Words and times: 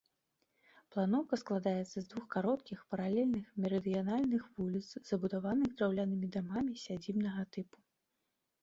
Планоўка 0.93 1.37
складаецца 1.41 1.83
з 1.99 2.03
двух 2.13 2.25
кароткіх, 2.35 2.79
паралельных 2.93 3.45
мерыдыянальных 3.67 4.43
вуліц, 4.57 4.85
забудаваных 5.11 5.69
драўлянымі 5.79 6.27
дамамі 6.39 6.73
сядзібнага 6.87 7.47
тыпу. 7.55 7.77